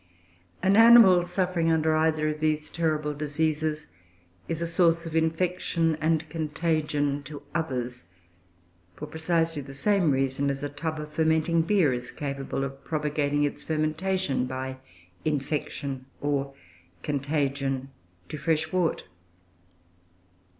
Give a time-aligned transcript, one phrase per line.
[0.63, 3.85] An animal suffering under either of these terrible diseases
[4.47, 8.05] is a source of infection and contagion to others,
[8.95, 13.43] for precisely the same reason as a tub of fermenting beer is capable of propagating
[13.43, 14.77] its fermentation by
[15.23, 16.51] "infection," or
[17.03, 17.89] "contagion,"
[18.27, 19.03] to fresh wort.